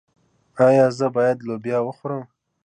[0.67, 2.23] ایا زه باید لوبیا وخورم؟